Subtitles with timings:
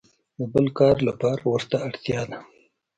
[0.37, 2.39] د بل کار لپاره ورته اړتیا ده.